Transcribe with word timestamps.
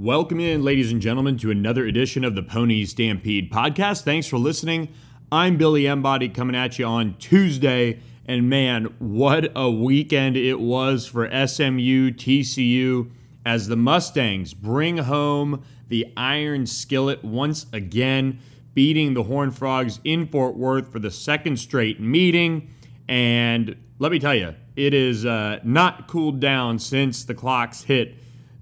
Welcome 0.00 0.40
in, 0.40 0.64
ladies 0.64 0.90
and 0.90 1.02
gentlemen, 1.02 1.36
to 1.36 1.50
another 1.50 1.84
edition 1.84 2.24
of 2.24 2.34
the 2.34 2.42
Pony 2.42 2.86
Stampede 2.86 3.52
podcast. 3.52 4.02
Thanks 4.02 4.26
for 4.26 4.38
listening. 4.38 4.94
I'm 5.30 5.58
Billy 5.58 5.84
Embody 5.84 6.30
coming 6.30 6.56
at 6.56 6.78
you 6.78 6.86
on 6.86 7.18
Tuesday. 7.18 8.00
And 8.24 8.48
man, 8.48 8.94
what 8.98 9.52
a 9.54 9.70
weekend 9.70 10.38
it 10.38 10.58
was 10.58 11.06
for 11.06 11.26
SMU 11.26 12.12
TCU 12.12 13.10
as 13.44 13.68
the 13.68 13.76
Mustangs 13.76 14.54
bring 14.54 14.96
home 14.96 15.62
the 15.88 16.10
Iron 16.16 16.64
Skillet 16.64 17.22
once 17.22 17.66
again, 17.74 18.38
beating 18.72 19.12
the 19.12 19.24
Horned 19.24 19.54
Frogs 19.54 20.00
in 20.04 20.26
Fort 20.28 20.56
Worth 20.56 20.90
for 20.90 20.98
the 20.98 21.10
second 21.10 21.58
straight 21.58 22.00
meeting. 22.00 22.70
And 23.06 23.76
let 23.98 24.10
me 24.10 24.18
tell 24.18 24.34
you, 24.34 24.54
it 24.76 24.94
is 24.94 25.26
uh, 25.26 25.58
not 25.62 26.08
cooled 26.08 26.40
down 26.40 26.78
since 26.78 27.24
the 27.24 27.34
clocks 27.34 27.82
hit 27.82 28.14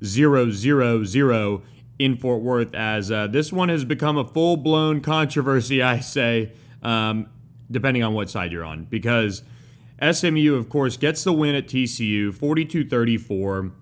zero 0.04 0.50
zero 0.50 1.04
zero 1.04 1.62
in 1.98 2.16
Fort 2.16 2.42
Worth, 2.42 2.74
as 2.74 3.10
uh, 3.10 3.26
this 3.26 3.52
one 3.52 3.68
has 3.68 3.84
become 3.84 4.16
a 4.16 4.24
full 4.24 4.56
blown 4.56 5.00
controversy, 5.00 5.82
I 5.82 6.00
say, 6.00 6.52
um, 6.82 7.28
depending 7.70 8.02
on 8.02 8.14
what 8.14 8.30
side 8.30 8.52
you're 8.52 8.64
on. 8.64 8.84
Because 8.84 9.42
SMU, 10.00 10.54
of 10.54 10.68
course, 10.68 10.96
gets 10.96 11.24
the 11.24 11.32
win 11.32 11.54
at 11.54 11.66
TCU 11.66 12.32
42 12.32 12.88
34. 12.88 13.72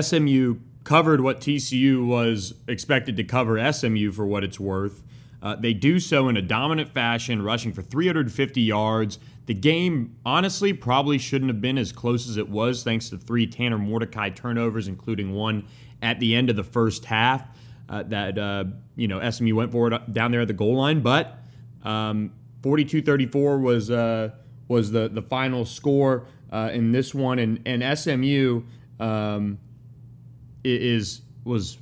SMU 0.00 0.56
covered 0.84 1.20
what 1.20 1.40
TCU 1.40 2.06
was 2.06 2.54
expected 2.68 3.16
to 3.16 3.24
cover 3.24 3.72
SMU 3.72 4.12
for 4.12 4.26
what 4.26 4.44
it's 4.44 4.60
worth. 4.60 5.02
Uh, 5.42 5.56
they 5.56 5.74
do 5.74 5.98
so 5.98 6.28
in 6.28 6.36
a 6.36 6.42
dominant 6.42 6.88
fashion, 6.88 7.42
rushing 7.42 7.72
for 7.72 7.82
350 7.82 8.60
yards. 8.60 9.18
The 9.46 9.54
game, 9.54 10.16
honestly, 10.24 10.72
probably 10.72 11.18
shouldn't 11.18 11.50
have 11.50 11.60
been 11.60 11.78
as 11.78 11.90
close 11.90 12.28
as 12.28 12.36
it 12.36 12.48
was, 12.48 12.84
thanks 12.84 13.08
to 13.10 13.18
three 13.18 13.46
Tanner 13.46 13.78
Mordecai 13.78 14.30
turnovers, 14.30 14.86
including 14.86 15.32
one 15.32 15.64
at 16.00 16.20
the 16.20 16.34
end 16.34 16.48
of 16.50 16.56
the 16.56 16.64
first 16.64 17.04
half. 17.06 17.46
Uh, 17.88 18.02
that 18.04 18.38
uh, 18.38 18.64
you 18.96 19.08
know 19.08 19.28
SMU 19.28 19.54
went 19.54 19.72
for 19.72 19.92
it 19.92 20.12
down 20.12 20.30
there 20.30 20.40
at 20.40 20.48
the 20.48 20.54
goal 20.54 20.76
line, 20.76 21.00
but 21.00 21.38
um, 21.82 22.32
42-34 22.62 23.60
was 23.60 23.90
uh, 23.90 24.30
was 24.68 24.92
the 24.92 25.08
the 25.08 25.22
final 25.22 25.64
score 25.64 26.26
uh, 26.52 26.70
in 26.72 26.92
this 26.92 27.14
one, 27.14 27.38
and 27.38 27.60
and 27.66 27.98
SMU 27.98 28.62
um, 29.00 29.58
is 30.64 31.22
was 31.44 31.78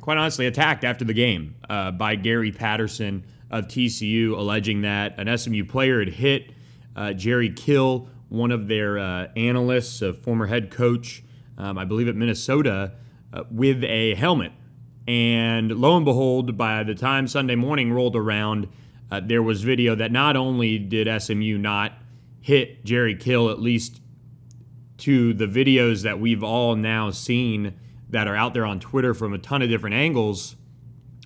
quite 0.00 0.18
honestly 0.18 0.46
attacked 0.46 0.84
after 0.84 1.04
the 1.04 1.14
game 1.14 1.54
uh, 1.70 1.92
by 1.92 2.16
Gary 2.16 2.52
Patterson 2.52 3.24
of 3.50 3.66
TCU, 3.66 4.36
alleging 4.36 4.82
that 4.82 5.18
an 5.18 5.38
SMU 5.38 5.64
player 5.64 6.00
had 6.00 6.08
hit 6.08 6.50
uh, 6.96 7.12
Jerry 7.12 7.50
Kill, 7.50 8.08
one 8.28 8.50
of 8.50 8.66
their 8.66 8.98
uh, 8.98 9.28
analysts, 9.36 10.02
a 10.02 10.12
former 10.12 10.46
head 10.46 10.70
coach, 10.70 11.22
um, 11.58 11.78
I 11.78 11.84
believe 11.84 12.08
at 12.08 12.16
Minnesota, 12.16 12.92
uh, 13.32 13.44
with 13.50 13.84
a 13.84 14.14
helmet. 14.14 14.52
And 15.06 15.70
lo 15.70 15.96
and 15.96 16.04
behold, 16.04 16.56
by 16.56 16.82
the 16.82 16.94
time 16.94 17.28
Sunday 17.28 17.54
morning 17.54 17.92
rolled 17.92 18.16
around, 18.16 18.68
uh, 19.10 19.20
there 19.20 19.42
was 19.42 19.62
video 19.62 19.94
that 19.94 20.10
not 20.10 20.36
only 20.36 20.78
did 20.78 21.22
SMU 21.22 21.58
not 21.58 21.92
hit 22.40 22.84
Jerry 22.84 23.14
Kill, 23.14 23.50
at 23.50 23.60
least 23.60 24.00
to 24.98 25.34
the 25.34 25.46
videos 25.46 26.02
that 26.02 26.18
we've 26.18 26.42
all 26.42 26.74
now 26.74 27.10
seen 27.10 27.74
that 28.08 28.26
are 28.26 28.34
out 28.34 28.54
there 28.54 28.64
on 28.64 28.80
Twitter 28.80 29.14
from 29.14 29.34
a 29.34 29.38
ton 29.38 29.62
of 29.62 29.68
different 29.68 29.94
angles, 29.94 30.56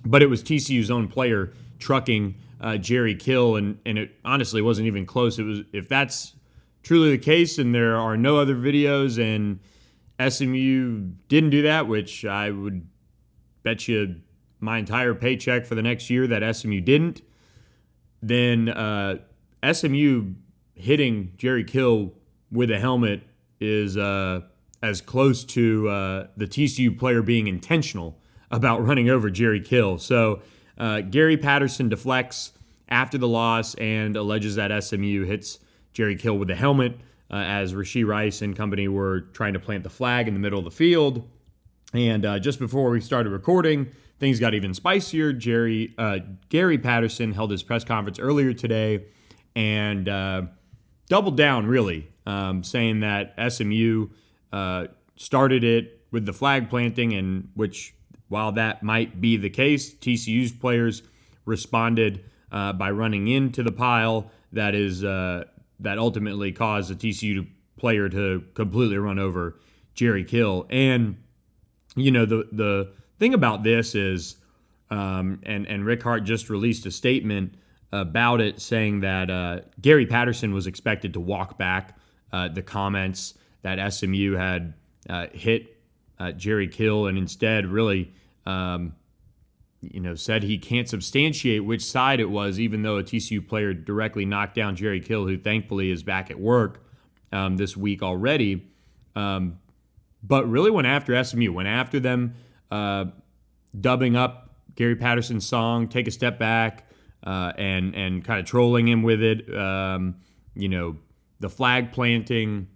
but 0.05 0.21
it 0.21 0.27
was 0.27 0.43
TCU's 0.43 0.91
own 0.91 1.07
player 1.07 1.53
trucking 1.79 2.35
uh, 2.61 2.77
Jerry 2.77 3.15
Kill, 3.15 3.55
and 3.55 3.79
and 3.85 3.97
it 3.97 4.11
honestly 4.23 4.61
wasn't 4.61 4.87
even 4.87 5.05
close. 5.05 5.39
It 5.39 5.43
was 5.43 5.61
if 5.73 5.89
that's 5.89 6.35
truly 6.83 7.11
the 7.11 7.17
case, 7.17 7.57
and 7.57 7.75
there 7.75 7.97
are 7.97 8.15
no 8.15 8.37
other 8.37 8.55
videos, 8.55 9.19
and 9.19 9.59
SMU 10.31 11.11
didn't 11.27 11.49
do 11.49 11.63
that, 11.63 11.87
which 11.87 12.23
I 12.23 12.51
would 12.51 12.87
bet 13.63 13.87
you 13.87 14.21
my 14.59 14.77
entire 14.77 15.15
paycheck 15.15 15.65
for 15.65 15.75
the 15.75 15.81
next 15.81 16.09
year 16.09 16.27
that 16.27 16.55
SMU 16.55 16.81
didn't, 16.81 17.21
then 18.21 18.69
uh, 18.69 19.17
SMU 19.71 20.33
hitting 20.75 21.33
Jerry 21.37 21.63
Kill 21.63 22.13
with 22.51 22.69
a 22.69 22.79
helmet 22.79 23.23
is 23.59 23.97
uh, 23.97 24.41
as 24.83 25.01
close 25.01 25.43
to 25.45 25.89
uh, 25.89 26.27
the 26.37 26.45
TCU 26.45 26.97
player 26.97 27.21
being 27.21 27.47
intentional 27.47 28.19
about 28.51 28.85
running 28.85 29.09
over 29.09 29.29
Jerry 29.29 29.61
Kill. 29.61 29.97
So 29.97 30.41
uh, 30.77 31.01
Gary 31.01 31.37
Patterson 31.37 31.89
deflects 31.89 32.53
after 32.91 33.17
the 33.17 33.27
loss 33.27 33.73
and 33.75 34.15
alleges 34.15 34.55
that 34.55 34.83
SMU 34.83 35.23
hits 35.23 35.59
Jerry 35.93 36.15
Kill 36.15 36.37
with 36.37 36.49
the 36.49 36.55
helmet 36.55 36.99
uh, 37.31 37.37
as 37.37 37.73
Rashee 37.73 38.05
Rice 38.05 38.41
and 38.41 38.55
company 38.55 38.87
were 38.87 39.21
trying 39.21 39.53
to 39.53 39.59
plant 39.59 39.83
the 39.83 39.89
flag 39.89 40.27
in 40.27 40.33
the 40.33 40.39
middle 40.39 40.59
of 40.59 40.65
the 40.65 40.71
field. 40.71 41.27
And 41.93 42.25
uh, 42.25 42.39
just 42.39 42.59
before 42.59 42.89
we 42.89 43.01
started 43.01 43.31
recording, 43.31 43.91
things 44.19 44.39
got 44.39 44.53
even 44.53 44.73
spicier. 44.73 45.33
Jerry 45.33 45.93
uh, 45.97 46.19
Gary 46.49 46.77
Patterson 46.77 47.33
held 47.33 47.51
his 47.51 47.63
press 47.63 47.83
conference 47.83 48.19
earlier 48.19 48.53
today 48.53 49.05
and 49.55 50.07
uh, 50.07 50.43
doubled 51.07 51.37
down, 51.37 51.67
really, 51.67 52.07
um, 52.25 52.63
saying 52.63 53.01
that 53.01 53.33
SMU 53.51 54.07
uh, 54.53 54.87
started 55.15 55.63
it 55.63 56.01
with 56.11 56.25
the 56.25 56.33
flag 56.33 56.69
planting, 56.69 57.13
and 57.13 57.49
which 57.55 57.93
while 58.27 58.51
that 58.53 58.83
might 58.83 59.19
be 59.19 59.37
the 59.37 59.49
case, 59.49 59.93
TCU's 59.93 60.51
players 60.51 61.03
responded 61.45 62.23
uh, 62.51 62.73
by 62.73 62.91
running 62.91 63.27
into 63.27 63.63
the 63.63 63.71
pile 63.71 64.31
that 64.51 64.75
is 64.75 65.03
uh, 65.03 65.45
that 65.79 65.97
ultimately 65.97 66.51
caused 66.51 66.89
the 66.89 66.95
TCU 66.95 67.47
player 67.77 68.09
to 68.09 68.43
completely 68.53 68.97
run 68.97 69.19
over 69.19 69.59
Jerry 69.93 70.23
Kill. 70.23 70.67
And 70.69 71.17
you 71.95 72.11
know 72.11 72.25
the 72.25 72.47
the 72.51 72.93
thing 73.19 73.33
about 73.33 73.63
this 73.63 73.95
is, 73.95 74.37
um, 74.89 75.39
and 75.43 75.65
and 75.67 75.85
Rick 75.85 76.03
Hart 76.03 76.23
just 76.23 76.49
released 76.49 76.85
a 76.85 76.91
statement 76.91 77.55
about 77.91 78.39
it, 78.39 78.61
saying 78.61 79.01
that 79.01 79.29
uh, 79.29 79.59
Gary 79.81 80.05
Patterson 80.05 80.53
was 80.53 80.67
expected 80.67 81.13
to 81.13 81.19
walk 81.19 81.57
back 81.57 81.97
uh, 82.31 82.47
the 82.47 82.61
comments 82.61 83.33
that 83.63 83.93
SMU 83.93 84.33
had 84.33 84.73
uh, 85.09 85.27
hit 85.33 85.77
uh, 86.19 86.31
Jerry 86.31 86.67
Kill, 86.67 87.07
and 87.07 87.17
instead 87.17 87.65
really 87.65 88.13
um, 88.45 88.95
you 89.81 89.99
know, 89.99 90.13
said 90.13 90.43
he 90.43 90.57
can't 90.57 90.87
substantiate 90.87 91.65
which 91.65 91.83
side 91.83 92.19
it 92.19 92.29
was, 92.29 92.59
even 92.59 92.83
though 92.83 92.97
a 92.97 93.03
TCU 93.03 93.45
player 93.45 93.73
directly 93.73 94.25
knocked 94.25 94.55
down 94.55 94.75
Jerry 94.75 94.99
Kill, 94.99 95.27
who 95.27 95.37
thankfully 95.37 95.89
is 95.89 96.03
back 96.03 96.29
at 96.29 96.39
work 96.39 96.83
um, 97.31 97.57
this 97.57 97.75
week 97.75 98.03
already. 98.03 98.67
Um, 99.15 99.57
but 100.23 100.47
really 100.47 100.69
went 100.69 100.87
after 100.87 101.21
SMU, 101.23 101.51
went 101.51 101.67
after 101.67 101.99
them, 101.99 102.35
uh, 102.69 103.05
dubbing 103.79 104.15
up 104.15 104.51
Gary 104.75 104.95
Patterson's 104.95 105.47
song 105.47 105.87
"Take 105.87 106.07
a 106.07 106.11
Step 106.11 106.37
Back" 106.37 106.87
uh, 107.25 107.53
and 107.57 107.95
and 107.95 108.23
kind 108.23 108.39
of 108.39 108.45
trolling 108.45 108.87
him 108.87 109.01
with 109.01 109.21
it. 109.21 109.53
Um, 109.55 110.17
you 110.55 110.69
know, 110.69 110.97
the 111.39 111.49
flag 111.49 111.91
planting. 111.91 112.67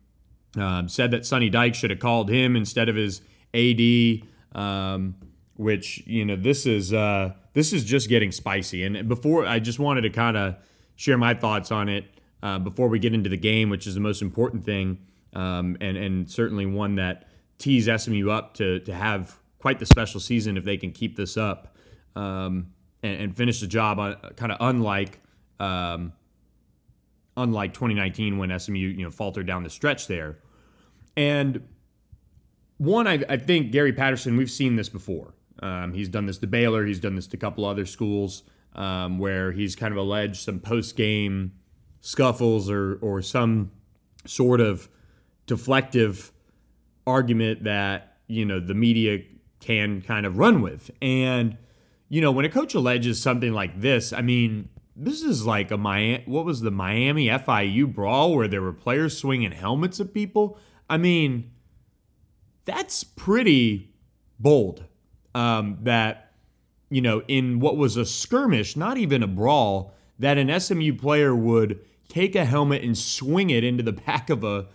Um, 0.58 0.88
said 0.88 1.12
that 1.12 1.26
Sonny 1.26 1.50
Dykes 1.50 1.78
should 1.78 1.90
have 1.90 2.00
called 2.00 2.30
him 2.30 2.56
instead 2.56 2.88
of 2.88 2.96
his 2.96 3.20
AD. 3.54 4.22
Um, 4.54 5.16
which 5.56 6.06
you 6.06 6.26
know 6.26 6.36
this 6.36 6.66
is 6.66 6.94
uh, 6.94 7.34
this 7.54 7.74
is 7.74 7.84
just 7.84 8.10
getting 8.10 8.32
spicy. 8.32 8.84
And 8.84 9.08
before 9.08 9.46
I 9.46 9.60
just 9.60 9.80
wanted 9.80 10.02
to 10.02 10.10
kind 10.10 10.38
of 10.38 10.56
share 10.96 11.18
my 11.18 11.34
thoughts 11.34 11.72
on 11.72 11.90
it 11.90 12.06
uh, 12.44 12.60
before 12.60 12.88
we 12.88 13.00
get 13.00 13.14
into 13.14 13.30
the 13.30 13.38
game, 13.38 13.70
which 13.70 13.88
is 13.88 13.96
the 13.96 14.02
most 14.02 14.22
important 14.22 14.66
thing, 14.66 15.00
um, 15.34 15.78
and 15.82 15.98
and 15.98 16.30
certainly 16.30 16.66
one 16.66 16.96
that 16.96 17.30
tees 17.58 17.90
SMU 17.90 18.30
up 18.30 18.54
to 18.56 18.80
to 18.82 18.94
have 18.94 19.40
quite 19.60 19.80
the 19.80 19.86
special 19.86 20.20
season 20.20 20.58
if 20.58 20.66
they 20.66 20.78
can 20.78 20.92
keep 20.92 21.16
this 21.16 21.38
up 21.38 21.76
um, 22.16 22.68
and, 23.02 23.20
and, 23.20 23.36
finish 23.36 23.62
the 23.62 23.68
job 23.68 23.98
on 24.00 24.16
kind 24.36 24.52
of 24.52 24.58
unlike. 24.60 25.20
Um, 25.60 26.14
unlike 27.38 27.74
2019 27.74 28.38
when 28.38 28.58
SMU 28.58 28.78
you 28.78 29.04
know 29.04 29.12
faltered 29.12 29.46
down 29.46 29.64
the 29.64 29.70
stretch 29.70 30.08
there, 30.08 30.38
and 31.16 31.66
one 32.78 33.08
I, 33.08 33.24
I 33.30 33.38
think 33.38 33.72
Gary 33.72 33.94
Patterson 33.94 34.38
we've 34.38 34.52
seen 34.52 34.76
this 34.76 34.90
before 34.90 35.35
um, 35.60 35.94
he's 35.94 36.10
done 36.10 36.26
this 36.26 36.38
to 36.40 36.48
Baylor. 36.48 36.86
He's 36.86 37.00
done 37.00 37.16
this 37.16 37.28
to 37.28 37.38
a 37.38 37.40
couple 37.40 37.66
other 37.66 37.86
schools 37.86 38.44
um, 38.74 39.20
where 39.20 39.52
he's 39.52 39.76
kind 39.76 39.92
of 39.92 39.98
alleged 39.98 40.38
some 40.38 40.60
post 40.60 40.96
game 40.96 41.54
scuffles 42.02 42.70
or 42.70 43.00
or 43.02 43.22
some 43.22 43.72
sort 44.26 44.62
of 44.62 44.90
deflective 45.48 46.32
argument 47.08 47.64
that 47.64 48.18
you 48.28 48.46
know 48.46 48.60
the 48.60 48.74
media 48.74 49.20
can 49.60 50.02
kind 50.02 50.26
of 50.26 50.38
run 50.38 50.62
with. 50.62 50.92
And 51.02 51.58
you 52.10 52.22
know 52.22 52.32
when 52.32 52.46
a 52.46 52.50
coach 52.50 52.74
alleges 52.74 53.22
something 53.22 53.54
like 53.54 53.80
this, 53.80 54.12
I 54.12 54.22
mean 54.22 54.70
this 54.96 55.22
is 55.22 55.46
like 55.46 55.72
a 55.72 55.78
Miami. 55.78 56.24
What 56.26 56.46
was 56.46 56.62
the 56.62 56.72
Miami 56.72 57.28
FIU 57.28 57.94
brawl 57.94 58.36
where 58.36 58.48
there 58.48 58.62
were 58.62 58.74
players 58.74 59.18
swinging 59.18 59.52
helmets 59.52 60.00
at 60.00 60.14
people? 60.14 60.58
I 60.90 60.98
mean, 60.98 61.52
that's 62.64 63.04
pretty 63.04 63.94
bold 64.40 64.86
um, 65.36 65.78
that, 65.84 66.32
you 66.90 67.02
know, 67.02 67.22
in 67.28 67.60
what 67.60 67.78
was 67.78 67.98
a 67.98 68.06
skirmish, 68.06 68.76
not 68.76 68.98
even 68.98 69.22
a 69.22 69.28
brawl, 69.28 69.94
that 70.18 70.38
an 70.38 70.60
SMU 70.60 70.96
player 70.96 71.36
would 71.36 71.80
take 72.08 72.36
a 72.36 72.46
helmet 72.46 72.82
and 72.82 72.98
swing 72.98 73.50
it 73.50 73.64
into 73.64 73.84
the 73.84 73.92
back 73.92 74.30
of 74.30 74.44
a 74.44 74.68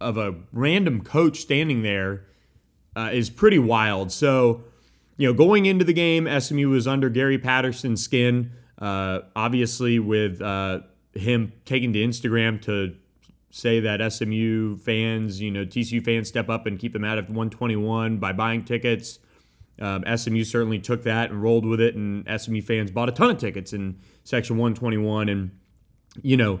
of 0.00 0.18
a 0.18 0.34
random 0.52 1.02
coach 1.02 1.38
standing 1.38 1.82
there 1.82 2.24
uh, 2.96 3.10
is 3.12 3.30
pretty 3.30 3.58
wild. 3.58 4.10
So, 4.10 4.64
you 5.16 5.26
know, 5.28 5.32
going 5.32 5.66
into 5.66 5.84
the 5.84 5.92
game, 5.92 6.28
SMU 6.40 6.68
was 6.68 6.86
under 6.86 7.08
Gary 7.08 7.38
Patterson's 7.38 8.02
skin. 8.02 8.50
Uh, 8.78 9.20
obviously, 9.36 10.00
with 10.00 10.42
uh, 10.42 10.80
him 11.14 11.52
taking 11.64 11.92
to 11.92 12.00
Instagram 12.00 12.60
to 12.62 12.96
say 13.50 13.78
that 13.80 14.12
SMU 14.12 14.76
fans, 14.78 15.40
you 15.40 15.52
know, 15.52 15.64
TCU 15.64 16.04
fans 16.04 16.26
step 16.26 16.50
up 16.50 16.66
and 16.66 16.78
keep 16.78 16.92
them 16.92 17.04
out 17.04 17.18
of 17.18 17.26
121 17.26 18.18
by 18.18 18.32
buying 18.32 18.64
tickets. 18.64 19.20
Um, 19.80 20.04
SMU 20.16 20.44
certainly 20.44 20.78
took 20.78 21.02
that 21.02 21.30
and 21.30 21.42
rolled 21.42 21.66
with 21.66 21.80
it, 21.80 21.94
and 21.94 22.26
SMU 22.40 22.62
fans 22.62 22.90
bought 22.90 23.08
a 23.08 23.12
ton 23.12 23.30
of 23.30 23.38
tickets 23.38 23.72
in 23.72 23.98
Section 24.22 24.56
121. 24.56 25.28
And, 25.28 25.50
you 26.22 26.36
know, 26.36 26.60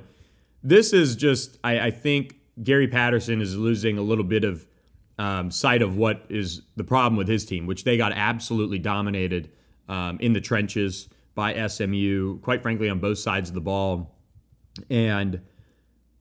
this 0.62 0.92
is 0.92 1.14
just, 1.14 1.58
I, 1.62 1.80
I 1.80 1.90
think 1.90 2.36
Gary 2.62 2.88
Patterson 2.88 3.40
is 3.40 3.56
losing 3.56 3.98
a 3.98 4.02
little 4.02 4.24
bit 4.24 4.44
of 4.44 4.66
um, 5.18 5.50
sight 5.50 5.82
of 5.82 5.96
what 5.96 6.24
is 6.28 6.62
the 6.76 6.84
problem 6.84 7.16
with 7.16 7.28
his 7.28 7.44
team, 7.44 7.66
which 7.66 7.84
they 7.84 7.96
got 7.96 8.12
absolutely 8.12 8.78
dominated 8.78 9.50
um, 9.88 10.18
in 10.20 10.32
the 10.32 10.40
trenches 10.40 11.08
by 11.34 11.66
SMU, 11.66 12.38
quite 12.38 12.62
frankly, 12.62 12.88
on 12.88 12.98
both 12.98 13.18
sides 13.18 13.48
of 13.48 13.54
the 13.54 13.60
ball. 13.60 14.16
And 14.90 15.40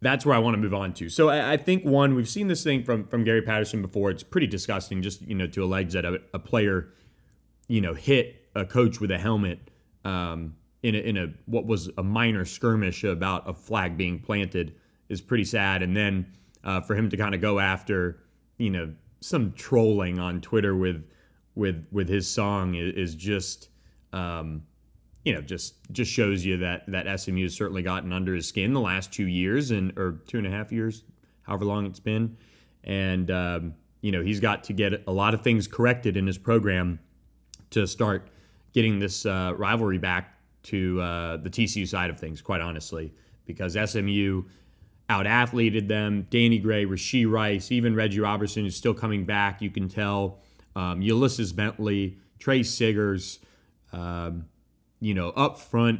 that's 0.03 0.25
where 0.25 0.35
I 0.35 0.39
want 0.39 0.55
to 0.55 0.57
move 0.57 0.73
on 0.73 0.93
to. 0.93 1.09
So 1.09 1.29
I, 1.29 1.53
I, 1.53 1.57
think 1.57 1.83
one, 1.83 2.15
we've 2.15 2.29
seen 2.29 2.47
this 2.47 2.63
thing 2.63 2.83
from 2.83 3.07
from 3.07 3.23
Gary 3.23 3.41
Patterson 3.41 3.81
before. 3.81 4.11
It's 4.11 4.23
pretty 4.23 4.47
disgusting, 4.47 5.01
just 5.01 5.21
you 5.21 5.35
know, 5.35 5.47
to 5.47 5.63
allege 5.63 5.93
that 5.93 6.05
a, 6.05 6.21
a 6.33 6.39
player, 6.39 6.89
you 7.67 7.81
know, 7.81 7.93
hit 7.93 8.47
a 8.55 8.65
coach 8.65 8.99
with 8.99 9.11
a 9.11 9.17
helmet 9.17 9.71
um, 10.05 10.55
in 10.83 10.95
a, 10.95 10.97
in 10.99 11.17
a 11.17 11.33
what 11.45 11.65
was 11.65 11.89
a 11.97 12.03
minor 12.03 12.45
skirmish 12.45 13.03
about 13.03 13.49
a 13.49 13.53
flag 13.53 13.97
being 13.97 14.19
planted 14.19 14.75
is 15.09 15.21
pretty 15.21 15.45
sad. 15.45 15.81
And 15.81 15.95
then 15.95 16.27
uh, 16.63 16.81
for 16.81 16.95
him 16.95 17.09
to 17.09 17.17
kind 17.17 17.33
of 17.33 17.41
go 17.41 17.59
after, 17.59 18.19
you 18.57 18.69
know, 18.69 18.93
some 19.21 19.53
trolling 19.53 20.19
on 20.19 20.41
Twitter 20.41 20.75
with 20.75 21.03
with 21.55 21.87
with 21.91 22.09
his 22.09 22.29
song 22.29 22.75
is, 22.75 22.93
is 22.93 23.15
just. 23.15 23.69
Um, 24.11 24.63
you 25.23 25.33
know, 25.33 25.41
just 25.41 25.75
just 25.91 26.11
shows 26.11 26.45
you 26.45 26.57
that 26.57 26.83
that 26.87 27.19
SMU 27.19 27.43
has 27.43 27.53
certainly 27.53 27.81
gotten 27.81 28.11
under 28.11 28.35
his 28.35 28.47
skin 28.47 28.73
the 28.73 28.81
last 28.81 29.11
two 29.13 29.27
years 29.27 29.71
and 29.71 29.97
or 29.97 30.19
two 30.27 30.37
and 30.37 30.47
a 30.47 30.49
half 30.49 30.71
years, 30.71 31.03
however 31.43 31.65
long 31.65 31.85
it's 31.85 31.99
been, 31.99 32.37
and 32.83 33.31
um, 33.31 33.73
you 34.01 34.11
know 34.11 34.21
he's 34.21 34.39
got 34.39 34.65
to 34.65 34.73
get 34.73 35.03
a 35.07 35.11
lot 35.11 35.33
of 35.33 35.41
things 35.41 35.67
corrected 35.67 36.17
in 36.17 36.27
his 36.27 36.37
program 36.37 36.99
to 37.69 37.87
start 37.87 38.27
getting 38.73 38.99
this 38.99 39.25
uh, 39.25 39.53
rivalry 39.57 39.97
back 39.97 40.37
to 40.63 40.99
uh, 41.01 41.37
the 41.37 41.49
TCU 41.49 41.87
side 41.87 42.09
of 42.09 42.19
things. 42.19 42.41
Quite 42.41 42.61
honestly, 42.61 43.13
because 43.45 43.73
SMU 43.73 44.43
out 45.09 45.25
athleted 45.25 45.87
them. 45.87 46.27
Danny 46.29 46.59
Gray, 46.59 46.85
Rashee 46.85 47.29
Rice, 47.29 47.71
even 47.71 47.95
Reggie 47.95 48.19
Robertson 48.19 48.65
is 48.65 48.75
still 48.75 48.93
coming 48.93 49.25
back. 49.25 49.61
You 49.61 49.69
can 49.69 49.87
tell. 49.87 50.39
Um, 50.75 51.01
Ulysses 51.01 51.53
Bentley, 51.53 52.17
Tre 52.39 52.63
Siggers. 52.63 53.39
Um, 53.91 54.45
you 55.03 55.13
know, 55.13 55.29
up 55.31 55.59
front, 55.59 55.99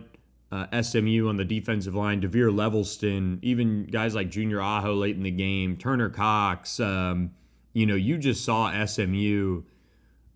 uh, 0.50 0.82
SMU 0.82 1.28
on 1.28 1.36
the 1.36 1.44
defensive 1.44 1.94
line, 1.94 2.22
DeVere 2.22 2.54
Levelston, 2.54 3.38
even 3.42 3.84
guys 3.84 4.16
like 4.16 4.30
Junior 4.30 4.62
Aho 4.62 4.94
late 4.94 5.18
in 5.18 5.24
the 5.24 5.32
game, 5.32 5.76
Turner 5.76 6.10
Coxe. 6.10 6.80
Um, 6.80 7.32
you 7.74 7.86
know, 7.86 7.96
you 7.96 8.18
just 8.18 8.46
saw 8.46 8.72
SMU 8.86 9.64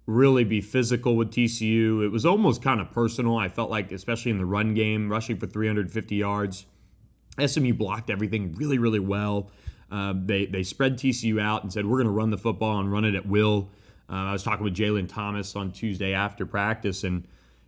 really 0.06 0.44
be 0.44 0.60
physical 0.60 1.16
with 1.16 1.32
TCU. 1.32 2.04
It 2.04 2.10
was 2.10 2.26
almost 2.26 2.62
kind 2.62 2.82
of 2.82 2.92
personal. 2.92 3.38
I 3.38 3.48
felt 3.48 3.70
like, 3.70 3.94
especially 3.94 4.32
in 4.32 4.38
the 4.38 4.46
run 4.46 4.74
game, 4.74 5.10
rushing 5.10 5.38
for 5.38 5.48
350 5.48 6.16
yards. 6.16 6.66
SMU 7.46 7.74
blocked 7.74 8.10
everything 8.10 8.54
really, 8.56 8.80
really 8.80 9.00
well. 9.00 9.50
Uh, 9.90 10.14
they 10.14 10.46
they 10.46 10.64
spread 10.64 10.98
TCU 10.98 11.40
out 11.40 11.64
and 11.64 11.72
said 11.72 11.86
we're 11.86 11.98
going 11.98 12.08
to 12.08 12.12
run 12.12 12.32
the 12.32 12.38
football 12.38 12.82
and 12.82 12.92
run 12.92 13.06
it 13.06 13.16
at 13.16 13.26
will. 13.26 13.70
Uh, 14.10 14.16
I 14.16 14.32
was 14.34 14.44
talking 14.44 14.66
with 14.66 14.76
Jaylon 14.76 15.08
Thomas 15.08 15.56
on 15.56 15.72
Tuesday 15.72 16.14
after 16.14 16.46
practice, 16.46 17.06
and 17.06 17.26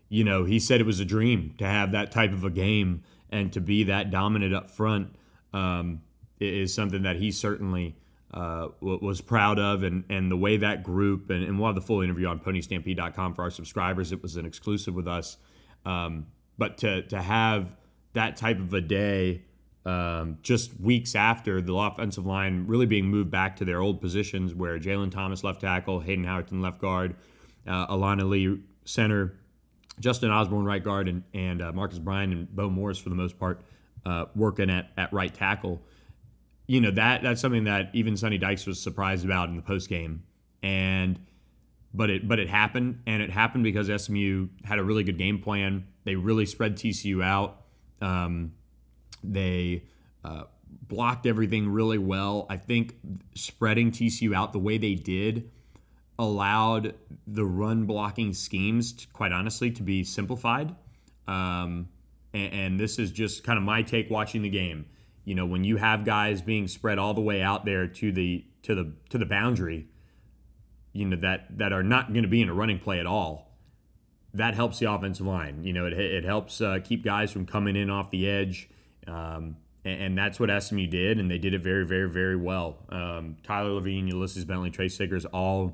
you 0.10 0.24
know, 0.24 0.44
he 0.44 0.60
said 0.60 0.82
it 0.82 0.86
was 0.86 1.00
a 1.00 1.06
dream 1.06 1.54
to 1.60 1.66
have 1.66 1.92
that 1.92 2.12
type 2.12 2.34
of 2.34 2.44
a 2.44 2.50
game 2.50 3.04
and 3.30 3.54
to 3.54 3.62
be 3.62 3.84
that 3.84 4.10
dominant 4.10 4.54
up 4.54 4.70
front 4.70 5.16
um, 5.54 6.02
is 6.40 6.74
something 6.74 7.04
that 7.04 7.18
he 7.18 7.32
certainly 7.32 7.96
uh, 8.34 8.70
was 8.82 9.22
proud 9.22 9.60
of. 9.60 9.84
And, 9.84 10.04
and 10.10 10.32
the 10.32 10.38
way 10.38 10.58
that 10.58 10.84
group, 10.84 11.30
and, 11.30 11.44
and 11.44 11.60
we'll 11.60 11.68
have 11.68 11.76
the 11.76 11.82
full 11.82 12.02
interview 12.02 12.28
on 12.28 12.40
ponystampede.com 12.40 13.36
for 13.36 13.44
our 13.44 13.52
subscribers. 13.52 14.12
It 14.12 14.22
was 14.22 14.36
an 14.36 14.46
exclusive 14.46 14.96
with 14.96 15.08
us. 15.08 15.38
Um, 15.86 16.28
but 16.58 16.80
to, 16.80 17.04
to 17.04 17.22
have 17.22 17.76
that 18.14 18.36
type 18.36 18.60
of 18.60 18.74
a 18.74 18.82
day 18.82 19.44
um, 19.86 20.40
just 20.42 20.80
weeks 20.80 21.16
after 21.16 21.62
the 21.62 21.74
offensive 21.74 22.26
line 22.26 22.66
really 22.68 22.86
being 22.86 23.06
moved 23.06 23.32
back 23.32 23.56
to 23.58 23.66
their 23.66 23.80
old 23.80 24.02
positions 24.02 24.54
where 24.54 24.78
Jaylon 24.80 25.12
Thomas 25.12 25.44
left 25.44 25.62
tackle, 25.62 26.00
Hayden 26.00 26.26
Howerton 26.26 26.62
left 26.62 26.80
guard, 26.80 27.16
uh, 27.66 27.86
Alan 27.90 28.20
Ali 28.20 28.60
center, 28.86 29.36
Justin 30.00 30.32
Osborne, 30.32 30.66
right 30.66 30.84
guard, 30.84 31.08
and, 31.08 31.24
and 31.34 31.62
uh, 31.62 31.72
Marcus 31.72 32.00
Bryant 32.00 32.34
and 32.34 32.56
Bo 32.56 32.70
Morris, 32.70 32.98
for 32.98 33.10
the 33.10 33.16
most 33.16 33.38
part, 33.38 33.62
uh, 34.06 34.26
working 34.36 34.70
at, 34.70 34.92
at 34.98 35.12
right 35.12 35.34
tackle. 35.34 35.82
You 36.68 36.82
know, 36.82 36.92
that 36.92 37.24
that's 37.24 37.42
something 37.42 37.66
that 37.66 37.90
even 37.94 38.16
Sonny 38.16 38.38
Dykes 38.38 38.66
was 38.66 38.82
surprised 38.82 39.26
about 39.26 39.50
in 39.50 39.56
the 39.56 39.62
post 39.62 39.90
game. 39.90 40.24
And 40.62 41.20
but 41.94 42.10
it 42.10 42.28
but 42.28 42.40
it 42.40 42.48
happened, 42.48 43.02
and 43.08 43.22
it 43.22 43.32
happened 43.32 43.64
because 43.64 43.90
SMU 44.04 44.48
had 44.64 44.78
a 44.78 44.84
really 44.84 45.04
good 45.04 45.18
game 45.18 45.40
plan. 45.40 45.88
They 46.04 46.16
really 46.16 46.46
spread 46.46 46.76
TCU 46.76 47.24
out. 47.24 47.62
Um, 48.02 48.54
they 49.24 49.84
uh, 50.24 50.44
blocked 50.88 51.26
everything 51.26 51.70
really 51.70 51.98
well. 51.98 52.46
I 52.50 52.58
think 52.58 52.96
spreading 53.36 53.92
TCU 53.92 54.36
out 54.36 54.54
the 54.54 54.60
way 54.60 54.78
they 54.78 54.96
did 54.96 55.50
allowed 56.20 56.94
the 57.26 57.46
run 57.46 57.86
blocking 57.86 58.34
schemes, 58.34 58.92
to, 58.94 59.08
quite 59.08 59.32
honestly, 59.32 59.72
to 59.72 59.82
be 59.82 60.04
simplified. 60.04 60.76
Um, 61.28 61.88
and, 62.34 62.54
and, 62.54 62.80
this 62.80 63.00
is 63.00 63.12
just 63.12 63.44
kind 63.44 63.58
of 63.58 63.64
my 63.64 63.82
take 63.82 64.10
watching 64.10 64.42
the 64.42 64.50
game. 64.50 64.86
You 65.24 65.36
know, 65.36 65.46
when 65.46 65.64
you 65.64 65.78
have 65.78 66.06
guys 66.06 66.42
being 66.42 66.68
spread 66.68 67.00
all 67.00 67.14
the 67.14 67.22
way 67.22 67.42
out 67.42 67.66
there 67.66 67.88
to 67.88 68.12
the 68.12 68.46
to 68.64 68.76
the 68.76 68.94
to 69.10 69.18
the 69.18 69.26
boundary, 69.26 69.88
you 70.92 71.06
know 71.06 71.18
that 71.18 71.58
that 71.58 71.72
are 71.72 71.84
not 71.84 72.12
going 72.12 72.24
to 72.24 72.30
be 72.30 72.42
in 72.42 72.50
a 72.50 72.54
running 72.54 72.80
play 72.80 73.00
at 73.00 73.06
all. 73.06 73.56
That 74.34 74.56
helps 74.56 74.80
the 74.80 74.92
offensive 74.92 75.26
line. 75.26 75.64
You 75.64 75.74
know, 75.74 75.86
it, 75.86 75.94
it 75.94 76.24
helps 76.24 76.62
uh, 76.62 76.80
keep 76.84 77.04
guys 77.04 77.32
from 77.32 77.46
coming 77.46 77.76
in 77.76 77.90
off 77.90 78.12
the 78.12 78.28
edge. 78.28 78.70
Um, 79.08 79.58
and, 79.86 80.02
and, 80.02 80.18
that's 80.18 80.40
what 80.40 80.50
SMU 80.62 80.86
did, 80.86 81.20
and 81.20 81.32
they 81.32 81.40
did 81.40 81.54
it 81.54 81.64
very, 81.64 81.86
very, 81.86 82.10
very 82.10 82.36
well. 82.36 82.86
Um, 82.90 83.38
Tyler 83.44 83.82
Lavine, 83.82 84.08
Ulysses 84.08 84.46
Bentley, 84.46 84.70
Tre 84.70 84.88
Siggers, 84.88 85.26
all 85.26 85.74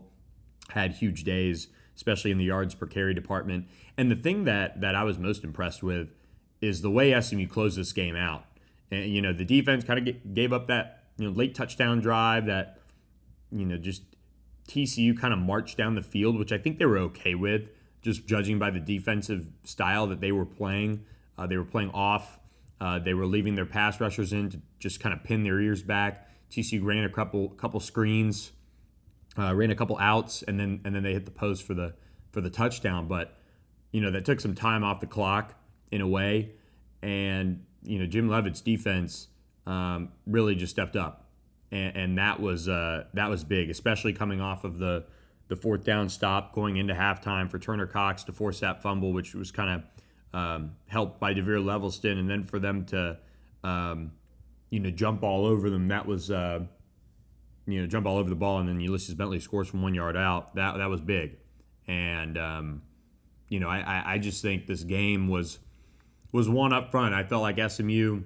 had 0.70 0.94
huge 0.94 1.24
days, 1.24 1.68
especially 1.96 2.32
in 2.32 2.38
the 2.38 2.46
yards 2.46 2.76
per 2.76 2.86
carry 2.86 3.14
department. 3.14 3.68
And 3.98 4.12
the 4.12 4.16
thing 4.16 4.46
that 4.46 4.82
that 4.82 4.96
I 4.96 5.04
was 5.04 5.18
most 5.18 5.44
impressed 5.44 5.84
with 5.84 6.10
is 6.62 6.82
the 6.82 6.92
way 6.92 7.20
SMU 7.20 7.48
closed 7.48 7.78
this 7.78 7.94
game 7.94 8.16
out. 8.16 8.46
And 8.92 9.10
you 9.10 9.22
know, 9.22 9.34
the 9.34 9.46
defense 9.46 9.84
kind 9.84 10.08
of 10.08 10.34
gave 10.34 10.54
up 10.54 10.68
that 10.68 11.04
you 11.18 11.26
know 11.26 11.36
late 11.36 11.56
touchdown 11.56 12.02
drive 12.02 12.46
that 12.48 12.80
you 13.52 13.66
know 13.66 13.78
just 13.78 14.04
TCU 14.68 15.18
kind 15.18 15.34
of 15.34 15.40
marched 15.40 15.78
down 15.78 15.96
the 15.96 16.02
field, 16.02 16.38
which 16.38 16.52
I 16.52 16.58
think 16.58 16.80
they 16.80 16.86
were 16.86 16.98
okay 16.98 17.36
with, 17.36 17.70
just 18.02 18.28
judging 18.28 18.60
by 18.60 18.72
the 18.72 18.80
defensive 18.80 19.48
style 19.64 20.08
that 20.08 20.22
they 20.22 20.32
were 20.32 20.46
playing. 20.46 21.06
Uh, 21.38 21.46
they 21.48 21.58
were 21.58 21.66
playing 21.66 21.92
off. 21.92 22.40
Uh, 22.82 23.00
they 23.00 23.14
were 23.14 23.26
leaving 23.26 23.56
their 23.56 23.66
pass 23.66 24.02
rushers 24.02 24.34
in 24.34 24.50
to 24.50 24.62
just 24.80 25.00
kind 25.00 25.14
of 25.14 25.24
pin 25.24 25.44
their 25.44 25.60
ears 25.60 25.82
back. 25.82 26.30
TCU 26.52 26.84
ran 26.84 27.04
a 27.04 27.10
couple 27.10 27.50
couple 27.50 27.80
screens 27.80 28.52
uh, 29.38 29.54
ran 29.54 29.72
a 29.72 29.76
couple 29.76 29.98
outs, 29.98 30.44
and 30.44 30.60
then 30.60 30.82
and 30.86 30.96
then 30.96 31.04
they 31.04 31.14
hit 31.14 31.26
the 31.26 31.32
post 31.32 31.64
for 31.64 31.74
the 31.74 31.94
for 32.32 32.42
the 32.42 32.50
touchdown. 32.50 33.08
But 33.08 33.38
you 33.92 34.02
know 34.02 34.12
that 34.12 34.26
took 34.26 34.40
some 34.40 34.56
time 34.56 34.84
off 34.84 35.00
the 35.00 35.08
clock 35.08 35.54
in 35.92 36.02
a 36.02 36.08
way, 36.08 36.52
and 37.02 37.66
you 37.84 38.00
know 38.00 38.06
Jim 38.06 38.30
Leavitt's 38.30 38.62
defense 38.62 39.28
um, 39.66 40.10
really 40.26 40.56
just 40.56 40.72
stepped 40.72 40.96
up, 40.96 41.30
and, 41.72 41.96
and 41.96 42.18
that 42.18 42.40
was 42.40 42.70
uh, 42.70 43.06
that 43.14 43.30
was 43.30 43.44
big, 43.44 43.70
especially 43.70 44.14
coming 44.14 44.42
off 44.42 44.64
of 44.64 44.80
the 44.80 45.06
the 45.48 45.56
fourth 45.56 45.84
down 45.84 46.10
stop 46.10 46.54
going 46.54 46.78
into 46.78 46.94
halftime 46.94 47.50
for 47.50 47.60
Turner 47.60 47.86
Coxe 47.86 48.24
to 48.24 48.32
force 48.32 48.62
that 48.62 48.82
fumble, 48.82 49.14
which 49.14 49.36
was 49.36 49.52
kind 49.52 49.84
of 50.34 50.40
um, 50.40 50.72
helped 50.88 51.20
by 51.20 51.34
DeVere 51.34 51.62
Levelston, 51.62 52.18
and 52.20 52.30
then 52.30 52.44
for 52.44 52.60
them 52.60 52.86
to 52.86 53.18
um, 53.64 54.12
you 54.70 54.80
know 54.80 54.92
jump 54.92 55.24
all 55.24 55.46
over 55.46 55.70
them, 55.70 55.90
that 55.90 56.06
was. 56.06 56.32
Uh, 56.32 56.62
you 57.68 57.82
know, 57.82 57.88
jump 57.88 58.06
all 58.06 58.18
over 58.18 58.30
the 58.30 58.36
ball, 58.36 58.60
and 58.60 58.70
then 58.70 58.80
Ulysses 58.80 59.16
Bentley 59.16 59.40
scores 59.40 59.68
from 59.68 59.82
one 59.82 59.96
yard 59.96 60.16
out. 60.16 60.56
That 60.56 60.78
that 60.78 60.90
was 60.90 61.02
big, 61.02 61.38
and 61.88 62.38
um, 62.38 62.82
you 63.50 63.60
know, 63.60 63.70
I, 63.70 64.14
I 64.14 64.18
just 64.18 64.42
think 64.42 64.68
this 64.68 64.84
game 64.84 65.28
was 65.28 65.60
was 66.32 66.50
one 66.50 66.74
up 66.74 66.92
front. 66.92 67.14
I 67.14 67.24
felt 67.24 67.42
like 67.42 67.60
SMU 67.72 68.22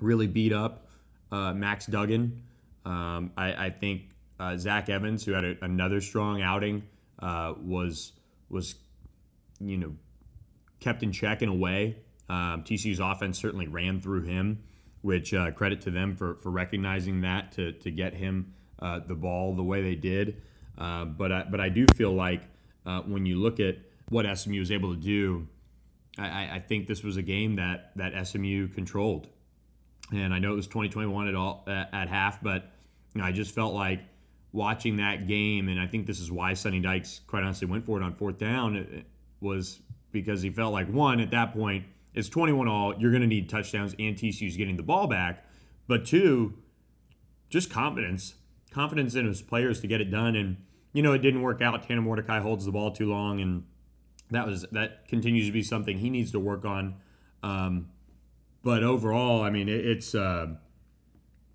really 0.00 0.26
beat 0.26 0.52
up 0.52 0.88
uh, 1.30 1.52
Max 1.54 1.86
Duggan. 1.86 2.42
Um, 2.84 3.32
I, 3.36 3.66
I, 3.66 3.70
think 3.70 4.02
uh, 4.40 4.56
Zach 4.56 4.88
Evans, 4.88 5.24
who 5.24 5.32
had 5.32 5.44
a, 5.44 5.56
another 5.62 6.00
strong 6.00 6.40
outing, 6.42 6.84
uh, 7.18 7.54
was 7.60 8.12
was 8.48 8.76
you 9.60 9.76
know 9.76 9.94
kept 10.80 11.02
in 11.02 11.12
check 11.12 11.42
in 11.42 11.48
a 11.48 11.54
way. 11.54 11.96
Um, 12.28 12.62
TCU's 12.64 13.00
offense 13.00 13.38
certainly 13.38 13.68
ran 13.68 14.00
through 14.00 14.22
him, 14.22 14.62
which 15.02 15.34
uh, 15.34 15.50
credit 15.50 15.82
to 15.82 15.90
them 15.90 16.16
for 16.16 16.36
for 16.36 16.50
recognizing 16.50 17.22
that 17.22 17.52
to 17.52 17.72
to 17.72 17.90
get 17.90 18.14
him 18.14 18.54
uh, 18.80 19.00
the 19.06 19.14
ball 19.14 19.54
the 19.54 19.62
way 19.62 19.82
they 19.82 19.94
did. 19.94 20.42
Uh, 20.76 21.04
but 21.04 21.32
I, 21.32 21.44
but 21.50 21.60
I 21.60 21.68
do 21.68 21.86
feel 21.94 22.12
like 22.12 22.42
uh, 22.86 23.00
when 23.02 23.26
you 23.26 23.36
look 23.36 23.60
at 23.60 23.76
what 24.08 24.26
SMU 24.38 24.60
was 24.60 24.70
able 24.70 24.94
to 24.94 25.00
do, 25.00 25.46
I, 26.18 26.56
I, 26.56 26.64
think 26.66 26.86
this 26.86 27.02
was 27.02 27.16
a 27.16 27.22
game 27.22 27.56
that 27.56 27.92
that 27.96 28.26
SMU 28.26 28.68
controlled. 28.68 29.28
And 30.12 30.32
I 30.32 30.38
know 30.38 30.52
it 30.52 30.56
was 30.56 30.66
2021 30.66 31.28
at 31.28 31.34
all 31.34 31.64
at, 31.66 31.92
at 31.92 32.08
half, 32.08 32.42
but 32.42 32.70
you 33.14 33.20
know, 33.20 33.26
I 33.26 33.32
just 33.32 33.54
felt 33.54 33.74
like 33.74 34.00
watching 34.52 34.96
that 34.96 35.26
game, 35.26 35.68
and 35.68 35.80
I 35.80 35.86
think 35.86 36.06
this 36.06 36.20
is 36.20 36.30
why 36.30 36.54
Sonny 36.54 36.80
Dykes, 36.80 37.20
quite 37.26 37.42
honestly, 37.42 37.66
went 37.66 37.84
for 37.84 38.00
it 38.00 38.04
on 38.04 38.14
fourth 38.14 38.38
down, 38.38 38.76
it 38.76 39.06
was 39.40 39.80
because 40.10 40.40
he 40.42 40.50
felt 40.50 40.72
like 40.72 40.88
one 40.88 41.20
at 41.20 41.30
that 41.32 41.52
point 41.52 41.84
it's 42.14 42.28
21 42.28 42.66
all. 42.66 42.94
You're 42.98 43.12
going 43.12 43.22
to 43.22 43.28
need 43.28 43.48
touchdowns, 43.48 43.94
and 43.98 44.16
TCU's 44.16 44.56
getting 44.56 44.76
the 44.76 44.82
ball 44.82 45.06
back. 45.06 45.44
But 45.86 46.04
two, 46.04 46.54
just 47.48 47.70
confidence, 47.70 48.34
confidence 48.68 49.14
in 49.14 49.26
his 49.26 49.42
players 49.42 49.80
to 49.80 49.86
get 49.86 50.00
it 50.00 50.10
done. 50.10 50.36
And 50.36 50.56
you 50.92 51.02
know, 51.02 51.12
it 51.12 51.18
didn't 51.18 51.42
work 51.42 51.60
out. 51.60 51.86
Tanner 51.86 52.00
Mordecai 52.00 52.40
holds 52.40 52.64
the 52.64 52.72
ball 52.72 52.90
too 52.90 53.10
long, 53.10 53.40
and 53.40 53.64
that 54.30 54.46
was 54.46 54.66
that 54.72 55.08
continues 55.08 55.46
to 55.46 55.52
be 55.52 55.62
something 55.62 55.98
he 55.98 56.10
needs 56.10 56.32
to 56.32 56.40
work 56.40 56.64
on. 56.64 56.96
Um, 57.42 57.90
but 58.62 58.82
overall, 58.82 59.42
I 59.42 59.50
mean, 59.50 59.68
it, 59.68 59.86
it's 59.86 60.14
uh, 60.14 60.54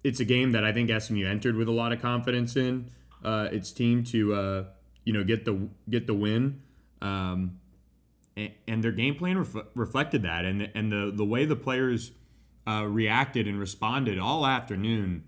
it's 0.03 0.19
a 0.19 0.25
game 0.25 0.51
that 0.51 0.63
I 0.63 0.71
think 0.71 0.89
SMU 0.89 1.25
entered 1.25 1.55
with 1.55 1.67
a 1.67 1.71
lot 1.71 1.91
of 1.91 2.01
confidence 2.01 2.55
in 2.55 2.91
uh, 3.23 3.49
its 3.51 3.71
team 3.71 4.03
to 4.05 4.33
uh, 4.33 4.63
you 5.03 5.13
know 5.13 5.23
get 5.23 5.45
the 5.45 5.69
get 5.89 6.07
the 6.07 6.13
win. 6.13 6.61
Um, 7.01 7.59
and, 8.35 8.83
their 8.83 8.91
game 8.91 9.15
plan 9.15 9.37
ref- 9.37 9.65
reflected 9.75 10.23
that, 10.23 10.45
and 10.45 10.69
and 10.73 10.91
the 10.91 11.11
the 11.13 11.25
way 11.25 11.45
the 11.45 11.55
players 11.55 12.11
uh, 12.67 12.85
reacted 12.87 13.47
and 13.47 13.59
responded 13.59 14.17
all 14.17 14.45
afternoon 14.45 15.25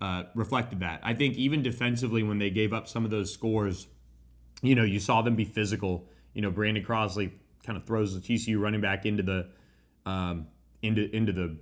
uh, 0.00 0.24
reflected 0.34 0.80
that. 0.80 1.00
I 1.02 1.14
think 1.14 1.36
even 1.36 1.62
defensively, 1.62 2.22
when 2.22 2.38
they 2.38 2.50
gave 2.50 2.72
up 2.72 2.88
some 2.88 3.04
of 3.04 3.10
those 3.10 3.32
scores, 3.32 3.86
you 4.62 4.74
know, 4.74 4.84
you 4.84 5.00
saw 5.00 5.22
them 5.22 5.36
be 5.36 5.44
physical. 5.44 6.08
You 6.34 6.42
know, 6.42 6.50
Brandon 6.50 6.84
Crossley 6.84 7.32
kind 7.64 7.76
of 7.76 7.84
throws 7.84 8.14
the 8.14 8.20
TCU 8.20 8.60
running 8.60 8.80
back 8.80 9.06
into 9.06 9.22
the 9.22 9.48
um, 10.06 10.46
into 10.82 11.14
into 11.14 11.32
the 11.32 11.56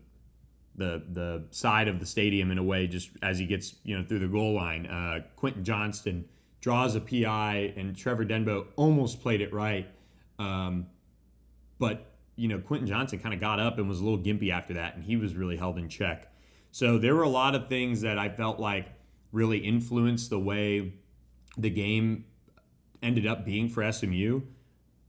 the 0.77 1.03
the 1.11 1.45
side 1.51 1.89
of 1.89 1.99
the 1.99 2.07
stadium 2.07 2.51
in 2.51 2.59
a 2.59 2.63
way, 2.63 2.87
just 2.87 3.11
as 3.23 3.39
he 3.39 3.47
gets 3.47 3.75
you 3.85 3.99
know 3.99 4.05
through 4.05 4.21
the 4.21 4.29
goal 4.29 4.55
line. 4.55 4.87
Uh, 4.87 5.21
Quentin 5.37 5.65
Johnston 5.65 6.27
draws 6.61 6.95
a 6.95 7.01
PI, 7.01 7.75
and 7.77 7.97
Trevor 7.97 8.25
Denbow 8.25 8.67
almost 8.77 9.23
played 9.23 9.41
it 9.41 9.53
right, 9.53 9.89
um, 10.39 10.87
but 11.79 12.13
you 12.37 12.49
know 12.49 12.59
Quentin 12.59 12.87
Johnston 12.87 13.19
kind 13.19 13.35
of 13.35 13.41
got 13.41 13.61
up 13.61 13.79
and 13.79 13.89
was 13.89 14.01
a 14.01 14.05
little 14.05 14.19
gimpy 14.19 14.51
after 14.51 14.75
that, 14.75 14.95
and 14.95 15.05
he 15.05 15.17
was 15.17 15.35
really 15.35 15.57
held 15.57 15.79
in 15.79 15.89
check. 15.89 16.31
So 16.77 16.99
there 16.99 17.15
were 17.15 17.23
a 17.23 17.29
lot 17.31 17.55
of 17.55 17.71
things 17.71 18.03
that 18.03 18.19
I 18.19 18.29
felt 18.29 18.61
like 18.61 18.89
really 19.33 19.57
influenced 19.57 20.29
the 20.29 20.39
way 20.39 20.93
the 21.57 21.71
game 21.71 22.27
ended 23.03 23.27
up 23.27 23.47
being 23.47 23.71
for 23.71 23.91
SMU. 23.91 24.43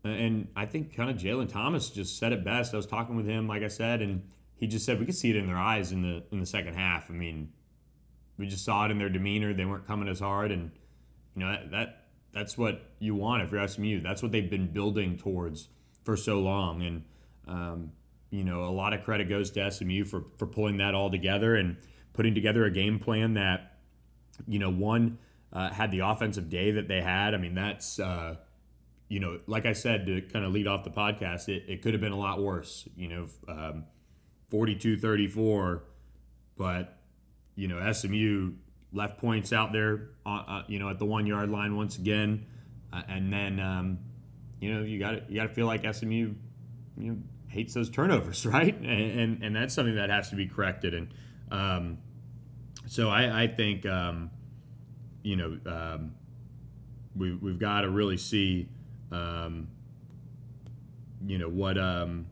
And 0.05 0.47
I 0.55 0.65
think 0.65 0.95
kind 0.95 1.09
of 1.09 1.17
Jaylon 1.17 1.49
Thomas 1.49 1.89
just 1.89 2.19
said 2.19 2.31
it 2.31 2.45
best. 2.45 2.73
I 2.73 2.77
was 2.77 2.85
talking 2.85 3.17
with 3.17 3.25
him, 3.25 3.49
like 3.49 3.63
I 3.63 3.67
said, 3.67 4.01
and 4.01 4.29
he 4.55 4.65
just 4.67 4.85
said 4.85 4.97
we 4.97 5.05
could 5.05 5.17
see 5.17 5.29
it 5.29 5.35
in 5.35 5.45
their 5.45 5.57
eyes 5.57 5.91
in 5.91 6.01
the 6.03 6.23
in 6.31 6.39
the 6.39 6.45
second 6.45 6.75
half. 6.75 7.11
I 7.11 7.13
mean, 7.13 7.51
we 8.37 8.47
just 8.47 8.63
saw 8.63 8.85
it 8.85 8.91
in 8.91 8.97
their 8.97 9.09
demeanor. 9.09 9.53
They 9.53 9.65
weren't 9.65 9.85
coming 9.85 10.07
as 10.07 10.21
hard, 10.21 10.53
and 10.53 10.71
you 11.35 11.43
know 11.43 11.51
that, 11.51 11.71
that 11.71 12.03
that's 12.31 12.57
what 12.57 12.81
you 12.99 13.13
want 13.13 13.43
if 13.43 13.51
you're 13.51 13.67
SMU. 13.67 13.99
That's 13.99 14.23
what 14.23 14.31
they've 14.31 14.49
been 14.49 14.71
building 14.71 15.17
towards 15.17 15.67
for 16.03 16.15
so 16.15 16.39
long, 16.39 16.81
and 16.83 17.03
um, 17.45 17.91
you 18.29 18.43
know, 18.43 18.65
a 18.65 18.71
lot 18.71 18.93
of 18.93 19.03
credit 19.03 19.29
goes 19.29 19.51
to 19.51 19.71
SMU 19.71 20.05
for 20.05 20.25
for 20.37 20.47
pulling 20.47 20.77
that 20.77 20.93
all 20.93 21.09
together 21.09 21.55
and 21.55 21.77
putting 22.13 22.33
together 22.33 22.65
a 22.65 22.71
game 22.71 22.99
plan 22.99 23.35
that, 23.35 23.77
you 24.47 24.59
know, 24.59 24.69
one 24.69 25.17
uh, 25.53 25.69
had 25.69 25.91
the 25.91 25.99
offensive 25.99 26.49
day 26.49 26.71
that 26.71 26.87
they 26.87 27.01
had. 27.01 27.33
I 27.33 27.37
mean, 27.37 27.55
that's 27.55 27.99
uh, 27.99 28.35
you 29.07 29.19
know, 29.19 29.39
like 29.47 29.65
I 29.65 29.73
said 29.73 30.05
to 30.07 30.21
kind 30.21 30.43
of 30.43 30.51
lead 30.51 30.67
off 30.67 30.83
the 30.83 30.89
podcast, 30.89 31.47
it, 31.47 31.63
it 31.67 31.81
could 31.81 31.93
have 31.93 32.01
been 32.01 32.11
a 32.11 32.19
lot 32.19 32.41
worse. 32.41 32.87
You 32.97 33.07
know, 33.07 33.27
um, 33.47 33.85
42-34, 34.51 35.81
but 36.57 36.97
you 37.55 37.69
know, 37.69 37.91
SMU 37.93 38.51
left 38.91 39.19
points 39.19 39.53
out 39.53 39.71
there, 39.71 40.09
uh, 40.25 40.43
uh, 40.47 40.63
you 40.67 40.79
know, 40.79 40.89
at 40.89 40.99
the 40.99 41.05
one 41.05 41.25
yard 41.25 41.49
line 41.49 41.77
once 41.77 41.97
again, 41.97 42.45
uh, 42.91 43.03
and 43.07 43.31
then 43.31 43.61
um, 43.61 43.99
you 44.59 44.73
know, 44.73 44.81
you 44.83 44.99
got 44.99 45.29
you 45.29 45.37
got 45.37 45.47
to 45.47 45.53
feel 45.53 45.65
like 45.65 45.85
SMU, 45.93 46.09
you 46.09 46.35
know 46.97 47.17
hates 47.47 47.73
those 47.73 47.89
turnovers, 47.89 48.45
right? 48.45 48.75
And, 48.75 49.19
and, 49.19 49.43
and 49.43 49.55
that's 49.55 49.73
something 49.73 49.95
that 49.95 50.09
has 50.09 50.29
to 50.29 50.35
be 50.35 50.47
corrected. 50.47 50.93
And 50.93 51.13
um, 51.51 51.97
so 52.85 53.09
I, 53.09 53.43
I 53.43 53.47
think 53.47 53.85
um, 53.85 54.31
you 55.23 55.35
know 55.35 55.59
um, 55.65 56.13
we 57.15 57.35
we've 57.35 57.59
got 57.59 57.81
to 57.81 57.89
really 57.89 58.17
see 58.17 58.69
um, 59.11 59.67
you 61.25 61.37
know 61.37 61.49
what 61.49 61.77
um, 61.77 62.27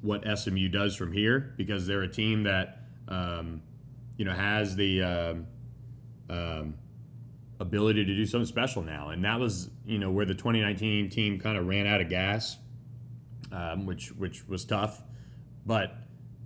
what 0.00 0.22
SMU 0.38 0.68
does 0.68 0.96
from 0.96 1.12
here 1.12 1.54
because 1.56 1.86
they're 1.86 2.02
a 2.02 2.08
team 2.08 2.44
that 2.44 2.82
um, 3.08 3.62
you 4.16 4.24
know 4.24 4.32
has 4.32 4.76
the 4.76 5.44
ability 7.60 8.04
to 8.04 8.14
do 8.14 8.26
something 8.26 8.46
special 8.46 8.82
now, 8.82 9.10
and 9.10 9.24
that 9.24 9.38
was 9.38 9.70
you 9.84 9.98
know 9.98 10.10
where 10.10 10.26
the 10.26 10.34
2019 10.34 11.10
team 11.10 11.38
kind 11.38 11.56
of 11.56 11.66
ran 11.66 11.86
out 11.86 12.00
of 12.00 12.08
gas 12.08 12.58
um, 13.52 13.86
which 13.86 14.12
which 14.12 14.46
was 14.48 14.64
tough. 14.64 15.02
But 15.66 15.96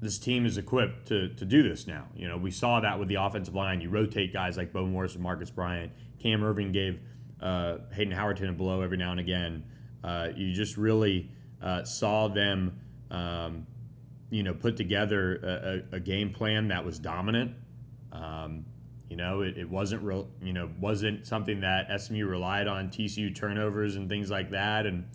this 0.01 0.19
team 0.19 0.47
is 0.47 0.59
equipped 0.59 1.09
to, 1.09 1.29
to 1.35 1.45
do 1.45 1.63
this 1.63 1.87
now. 1.87 2.07
You 2.15 2.29
know, 2.29 2.37
we 2.37 2.51
saw 2.51 2.81
that 2.81 2.99
with 2.99 3.09
the 3.09 3.17
offensive 3.17 3.55
line. 3.55 3.81
You 3.81 3.91
rotate 3.91 4.33
guys 4.33 4.57
like 4.57 4.73
Bo 4.73 4.87
Morris 4.87 5.15
and 5.15 5.23
Marcus 5.23 5.51
Bryant. 5.51 5.93
Cam 6.21 6.45
Irving 6.45 6.73
gave 6.73 7.01
uh, 7.41 7.79
Hayden 7.93 8.15
Howerton 8.15 8.51
a 8.51 8.53
blow 8.53 8.83
every 8.83 8.97
now 8.97 9.11
and 9.11 9.21
again. 9.21 9.65
Uh, 10.03 10.29
you 10.37 10.53
just 10.53 10.77
really 10.77 11.31
uh, 11.61 11.83
saw 11.85 12.29
them, 12.29 12.79
um, 13.11 13.67
you 14.31 14.43
know, 14.43 14.55
put 14.55 14.77
together 14.77 15.83
a, 15.93 15.97
a, 15.97 16.01
game 16.01 16.31
plan 16.31 16.69
that 16.69 16.85
was 16.85 16.99
dominant. 16.99 17.53
Um, 18.13 18.65
you 19.09 19.17
know, 19.17 19.41
it, 19.41 19.59
it 19.59 19.69
wasn't 19.69 20.03
real. 20.03 20.29
You 20.41 20.53
know, 20.53 20.71
wasn't 20.79 21.27
something 21.27 21.61
that 21.61 22.01
SMU 22.01 22.27
relied 22.27 22.69
on 22.69 22.91
TCU 22.91 23.35
turnovers 23.35 23.97
and 23.97 24.09
things 24.09 24.31
like 24.31 24.51
that. 24.51 24.87
And 24.87 25.07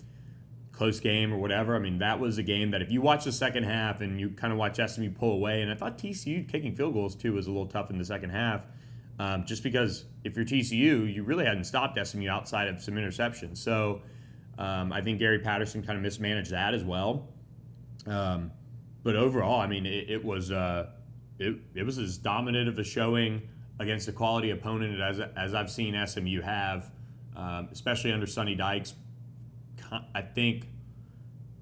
close 0.73 0.99
game 0.99 1.31
or 1.31 1.37
whatever. 1.37 1.75
I 1.75 1.79
mean, 1.79 1.99
that 1.99 2.19
was 2.19 2.37
a 2.37 2.43
game 2.43 2.71
that 2.71 2.81
if 2.81 2.91
you 2.91 3.01
watch 3.01 3.23
the 3.23 3.31
second 3.31 3.63
half 3.63 4.01
and 4.01 4.19
you 4.19 4.31
kind 4.31 4.51
of 4.51 4.59
watch 4.59 4.79
SMU 4.85 5.11
pull 5.11 5.31
away, 5.31 5.61
and 5.61 5.71
I 5.71 5.75
thought 5.75 5.97
TCU 5.97 6.49
kicking 6.49 6.75
field 6.75 6.93
goals 6.93 7.15
too 7.15 7.33
was 7.33 7.47
a 7.47 7.51
little 7.51 7.67
tough 7.67 7.89
in 7.89 7.97
the 7.97 8.05
second 8.05 8.31
half, 8.31 8.65
um, 9.19 9.45
just 9.45 9.63
because 9.63 10.05
if 10.23 10.35
you're 10.35 10.45
TCU, 10.45 11.13
you 11.13 11.23
really 11.23 11.45
hadn't 11.45 11.65
stopped 11.65 12.03
SMU 12.05 12.27
outside 12.27 12.67
of 12.67 12.81
some 12.81 12.95
interceptions. 12.95 13.57
So 13.57 14.01
um, 14.57 14.91
I 14.91 15.01
think 15.01 15.19
Gary 15.19 15.39
Patterson 15.39 15.83
kind 15.83 15.97
of 15.97 16.03
mismanaged 16.03 16.51
that 16.51 16.73
as 16.73 16.83
well. 16.83 17.29
Um, 18.07 18.51
but 19.03 19.15
overall, 19.15 19.61
I 19.61 19.67
mean, 19.67 19.85
it, 19.85 20.09
it 20.09 20.25
was 20.25 20.51
uh, 20.51 20.89
it, 21.37 21.55
it 21.75 21.83
was 21.85 21.99
as 21.99 22.17
dominant 22.17 22.67
of 22.67 22.79
a 22.79 22.83
showing 22.83 23.47
against 23.79 24.07
a 24.07 24.11
quality 24.11 24.49
opponent 24.49 24.99
as, 24.99 25.19
as 25.35 25.53
I've 25.53 25.69
seen 25.69 25.95
SMU 26.07 26.41
have, 26.41 26.91
um, 27.35 27.69
especially 27.71 28.11
under 28.11 28.25
Sonny 28.25 28.55
Dykes 28.55 28.93
I 30.13 30.21
think, 30.21 30.67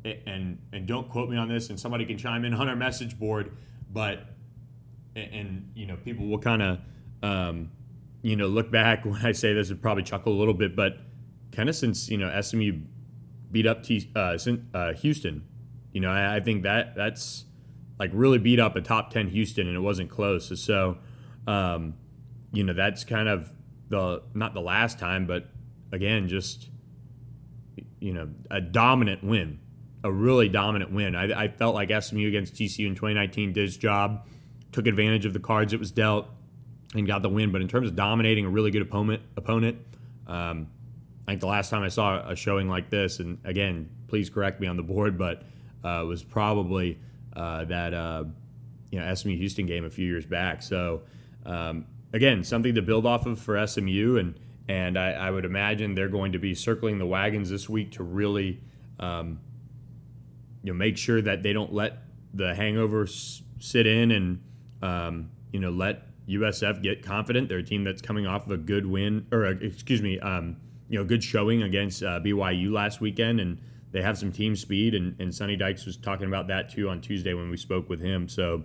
and 0.04 0.60
and 0.72 0.88
don't 0.88 1.10
quote 1.10 1.30
me 1.30 1.38
on 1.38 1.48
this, 1.48 1.70
and 1.70 1.80
somebody 1.80 2.06
can 2.06 2.18
chime 2.18 2.46
in 2.46 2.54
on 2.54 2.68
our 2.68 2.76
message 2.76 3.18
board, 3.20 3.52
but 3.92 4.26
and, 5.16 5.72
you 5.76 5.86
know 5.86 5.98
people 5.98 6.28
will 6.28 6.40
kind 6.40 6.62
of 6.62 6.80
um, 7.24 7.72
you 8.22 8.36
know 8.36 8.48
look 8.48 8.72
back 8.72 9.06
when 9.06 9.26
I 9.26 9.32
say 9.32 9.54
this 9.54 9.70
and 9.70 9.82
probably 9.82 10.04
chuckle 10.04 10.34
a 10.34 10.40
little 10.40 10.54
bit, 10.54 10.76
but 10.76 10.98
kind 11.52 11.70
of 11.70 11.76
since 11.76 12.10
you 12.10 12.18
know 12.18 12.42
SMU 12.42 12.80
beat 13.52 13.68
up 13.68 13.84
T, 13.84 14.10
uh, 14.16 14.38
uh, 14.74 14.94
Houston, 14.94 15.46
you 15.92 16.02
know 16.02 16.10
I, 16.10 16.38
I, 16.38 16.40
think 16.40 16.64
that 16.64 16.96
that's 16.96 17.46
like 18.00 18.12
really 18.14 18.38
beat 18.38 18.60
up 18.60 18.76
a 18.76 18.82
top 18.82 19.12
ten 19.12 19.28
Houston, 19.28 19.68
and 19.68 19.76
it 19.76 19.82
wasn't 19.82 20.10
close. 20.10 20.60
So 20.62 20.98
um, 21.48 21.96
you 22.54 22.64
know 22.64 22.74
that's 22.74 23.04
kind 23.04 23.28
of 23.28 23.52
the 23.90 24.24
not 24.34 24.54
the 24.54 24.62
last 24.62 25.00
time, 25.00 25.28
but 25.28 25.50
again 25.92 26.28
just 26.28 26.70
you 28.02 28.14
know, 28.14 28.30
a 28.50 28.60
dominant 28.60 29.24
win, 29.24 29.60
a 30.04 30.12
really 30.12 30.50
dominant 30.50 30.92
win. 30.92 31.16
I, 31.16 31.44
I 31.44 31.48
felt 31.48 31.74
like 31.76 31.90
SMU 32.04 32.28
against 32.28 32.56
TCU 32.56 32.88
in 32.88 32.96
2019 32.96 33.54
did 33.54 33.64
its 33.64 33.78
job, 33.78 34.28
took 34.74 34.88
advantage 34.88 35.26
of 35.26 35.34
the 35.34 35.40
cards 35.40 35.72
it 35.72 35.80
was 35.80 35.92
dealt, 35.92 36.28
and 36.94 37.08
got 37.08 37.22
the 37.22 37.30
win. 37.30 37.52
But 37.52 37.62
in 37.62 37.70
terms 37.70 37.88
of 37.88 37.96
dominating 37.96 38.46
a 38.46 38.50
really 38.50 38.72
good 38.72 38.82
opponent, 38.82 39.22
opponent, 39.38 39.78
um, 40.28 40.68
I 41.28 41.32
think 41.32 41.42
the 41.42 41.48
last 41.48 41.70
time 41.70 41.84
I 41.84 41.90
saw 41.90 42.28
a 42.28 42.36
showing 42.36 42.68
like 42.68 42.90
this, 42.90 43.20
and 43.20 43.38
again, 43.46 43.90
please 44.08 44.30
correct 44.30 44.60
me 44.60 44.68
on 44.68 44.76
the 44.76 44.84
board, 44.84 45.18
but 45.18 45.44
uh, 45.84 46.04
was 46.08 46.24
probably 46.24 47.00
uh, 47.36 47.66
that 47.66 47.94
uh, 47.94 48.24
you 48.90 49.00
know 49.00 49.14
SMU 49.14 49.38
Houston 49.38 49.68
game 49.68 49.86
a 49.86 49.90
few 49.90 50.06
years 50.06 50.26
back. 50.26 50.64
So 50.64 51.04
um, 51.46 51.86
again, 52.14 52.44
something 52.44 52.76
to 52.76 52.82
build 52.82 53.06
off 53.06 53.28
of 53.28 53.40
for 53.40 53.66
SMU 53.66 54.18
and 54.18 54.36
and 54.72 54.98
I, 54.98 55.12
I, 55.12 55.32
would 55.32 55.44
imagine 55.44 55.96
they're 55.96 56.08
going 56.08 56.32
to 56.32 56.40
be 56.40 56.56
circling 56.56 56.98
the 56.98 57.06
wagons 57.06 57.50
this 57.50 57.68
week 57.68 57.92
to 57.94 58.04
really, 58.04 58.62
um, 59.02 59.42
you 60.64 60.72
know, 60.72 60.78
make 60.78 60.98
sure 60.98 61.22
that 61.22 61.44
they 61.44 61.52
don't 61.52 61.74
let 61.74 62.04
the 62.34 62.56
hangover 62.56 63.04
s- 63.04 63.44
sit 63.60 63.86
in 63.86 64.12
and 64.12 64.42
um, 64.82 65.30
you 65.52 65.60
know 65.60 65.72
let 65.72 66.04
USF 66.26 66.82
get 66.82 67.04
confident. 67.04 67.50
They're 67.50 67.58
a 67.58 67.64
team 67.64 67.84
that's 67.84 68.02
coming 68.02 68.26
off 68.26 68.46
of 68.46 68.54
a 68.54 68.58
good 68.58 68.86
win, 68.86 69.28
or 69.34 69.44
a, 69.44 69.52
excuse 69.52 70.02
me, 70.02 70.22
um, 70.22 70.56
you 70.88 70.98
know, 70.98 71.04
good 71.04 71.22
showing 71.22 71.64
against 71.64 72.02
uh, 72.02 72.22
BYU 72.22 72.72
last 72.72 73.02
weekend, 73.02 73.42
and 73.42 73.58
they 73.92 74.02
have 74.02 74.18
some 74.18 74.32
team 74.32 74.56
speed. 74.56 74.96
And, 74.96 75.20
and 75.20 75.36
Sonny 75.36 75.58
Dykes 75.58 75.86
was 75.86 75.98
talking 75.98 76.28
about 76.28 76.48
that 76.48 76.70
too 76.70 76.88
on 76.88 77.02
Tuesday 77.02 77.34
when 77.34 77.50
we 77.50 77.58
spoke 77.58 77.90
with 77.90 78.00
him. 78.00 78.30
So, 78.30 78.64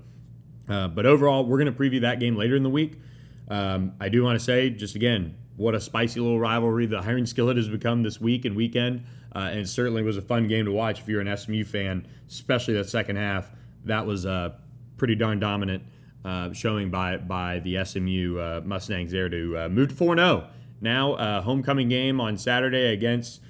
uh, 0.68 0.86
but 0.86 1.04
overall, 1.04 1.44
we're 1.44 1.58
going 1.58 1.74
to 1.74 1.76
preview 1.76 2.02
that 2.02 2.20
game 2.20 2.36
later 2.36 2.54
in 2.54 2.62
the 2.62 2.70
week. 2.70 3.00
Um, 3.48 3.94
I 3.98 4.08
do 4.08 4.22
want 4.22 4.38
to 4.38 4.44
say, 4.44 4.70
just 4.70 4.94
again, 4.94 5.34
what 5.56 5.74
a 5.74 5.80
spicy 5.80 6.20
little 6.20 6.38
rivalry 6.38 6.86
the 6.86 6.98
Iron 6.98 7.26
Skillet 7.26 7.56
has 7.56 7.68
become 7.68 8.02
this 8.02 8.20
week 8.20 8.44
and 8.44 8.54
weekend. 8.54 9.04
Uh, 9.34 9.50
and 9.52 9.68
certainly 9.68 10.02
was 10.02 10.16
a 10.16 10.22
fun 10.22 10.48
game 10.48 10.64
to 10.64 10.72
watch 10.72 11.00
if 11.00 11.08
you're 11.08 11.20
an 11.20 11.36
SMU 11.36 11.62
fan, 11.62 12.06
especially 12.26 12.72
that 12.74 12.88
second 12.88 13.16
half. 13.16 13.50
That 13.84 14.06
was 14.06 14.24
uh, 14.24 14.54
pretty 14.96 15.14
darn 15.14 15.40
dominant 15.40 15.82
uh, 16.24 16.52
showing 16.52 16.90
by 16.90 17.18
by 17.18 17.60
the 17.60 17.84
SMU 17.84 18.38
uh, 18.38 18.60
Mustangs 18.64 19.12
there 19.12 19.28
to 19.28 19.58
uh, 19.58 19.68
move 19.68 19.90
to 19.90 19.94
4 19.94 20.16
0. 20.16 20.48
Now, 20.80 21.14
uh, 21.14 21.42
homecoming 21.42 21.88
game 21.88 22.20
on 22.20 22.36
Saturday 22.36 22.92
against 22.92 23.40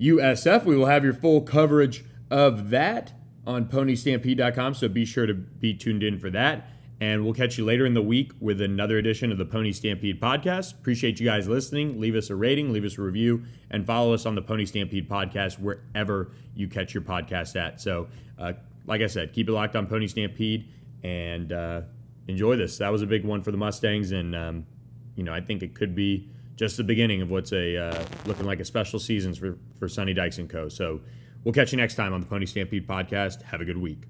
USF. 0.00 0.64
We 0.64 0.76
will 0.76 0.86
have 0.86 1.04
your 1.04 1.14
full 1.14 1.42
coverage 1.42 2.04
of 2.30 2.70
that 2.70 3.12
on 3.46 3.66
ponystampede.com, 3.66 4.74
so 4.74 4.88
be 4.88 5.04
sure 5.04 5.26
to 5.26 5.34
be 5.34 5.74
tuned 5.74 6.02
in 6.02 6.18
for 6.18 6.30
that. 6.30 6.68
And 7.00 7.24
we'll 7.24 7.34
catch 7.34 7.56
you 7.58 7.64
later 7.64 7.86
in 7.86 7.94
the 7.94 8.02
week 8.02 8.32
with 8.40 8.60
another 8.60 8.98
edition 8.98 9.30
of 9.30 9.38
the 9.38 9.44
Pony 9.44 9.70
Stampede 9.70 10.20
podcast. 10.20 10.74
Appreciate 10.74 11.20
you 11.20 11.26
guys 11.26 11.46
listening. 11.46 12.00
Leave 12.00 12.16
us 12.16 12.28
a 12.28 12.34
rating, 12.34 12.72
leave 12.72 12.84
us 12.84 12.98
a 12.98 13.02
review, 13.02 13.44
and 13.70 13.86
follow 13.86 14.12
us 14.12 14.26
on 14.26 14.34
the 14.34 14.42
Pony 14.42 14.66
Stampede 14.66 15.08
podcast 15.08 15.60
wherever 15.60 16.32
you 16.54 16.66
catch 16.66 16.94
your 16.94 17.04
podcast 17.04 17.54
at. 17.54 17.80
So, 17.80 18.08
uh, 18.36 18.54
like 18.86 19.00
I 19.00 19.06
said, 19.06 19.32
keep 19.32 19.48
it 19.48 19.52
locked 19.52 19.76
on 19.76 19.86
Pony 19.86 20.08
Stampede 20.08 20.68
and 21.04 21.52
uh, 21.52 21.82
enjoy 22.26 22.56
this. 22.56 22.78
That 22.78 22.90
was 22.90 23.02
a 23.02 23.06
big 23.06 23.24
one 23.24 23.42
for 23.42 23.52
the 23.52 23.56
Mustangs, 23.56 24.12
and 24.12 24.34
um, 24.34 24.66
you 25.14 25.22
know 25.22 25.32
I 25.32 25.40
think 25.40 25.62
it 25.62 25.74
could 25.74 25.94
be 25.94 26.28
just 26.56 26.76
the 26.76 26.84
beginning 26.84 27.22
of 27.22 27.30
what's 27.30 27.52
a 27.52 27.76
uh, 27.76 28.04
looking 28.26 28.46
like 28.46 28.60
a 28.60 28.64
special 28.64 28.98
season 28.98 29.34
for 29.34 29.58
for 29.78 29.88
Sonny 29.88 30.14
Dykes 30.14 30.38
and 30.38 30.48
Co. 30.48 30.68
So 30.68 31.00
we'll 31.44 31.54
catch 31.54 31.72
you 31.72 31.78
next 31.78 31.94
time 31.94 32.12
on 32.12 32.20
the 32.20 32.26
Pony 32.26 32.46
Stampede 32.46 32.88
podcast. 32.88 33.42
Have 33.42 33.60
a 33.60 33.64
good 33.64 33.78
week. 33.78 34.04